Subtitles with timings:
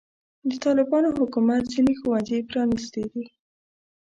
[0.49, 3.25] د طالبانو حکومت ځینې ښوونځي پرانستې دي.